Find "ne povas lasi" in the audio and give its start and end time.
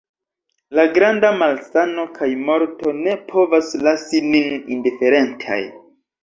3.03-4.23